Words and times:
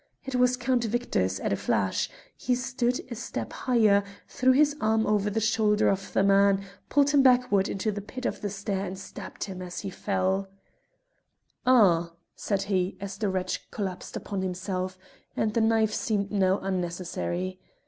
It 0.25 0.33
was 0.33 0.57
Count 0.57 0.83
Victor's 0.85 1.39
at 1.41 1.53
a 1.53 1.55
flash: 1.55 2.09
he 2.35 2.55
stood 2.55 3.01
a 3.11 3.13
step 3.13 3.53
higher, 3.53 4.03
threw 4.27 4.51
his 4.51 4.75
arm 4.81 5.05
over 5.05 5.29
the 5.29 5.39
shoulder 5.39 5.89
of 5.89 6.11
the 6.13 6.23
man, 6.23 6.63
pulled 6.89 7.11
him 7.11 7.21
backward 7.21 7.69
into 7.69 7.91
the 7.91 8.01
pit 8.01 8.25
of 8.25 8.41
the 8.41 8.49
stair 8.49 8.83
and 8.83 8.97
stabbed 8.97 9.43
at 9.43 9.43
him 9.49 9.61
as 9.61 9.81
he 9.81 9.91
fell. 9.91 10.47
"Un!" 11.67 12.09
said 12.35 12.63
he 12.63 12.97
as 12.99 13.19
the 13.19 13.29
wretch 13.29 13.69
collapsed 13.69 14.17
upon 14.17 14.41
himself, 14.41 14.97
and 15.37 15.53
the 15.53 15.61
knife 15.61 15.93
seemed 15.93 16.31
now 16.31 16.57
unnecessary. 16.63 17.59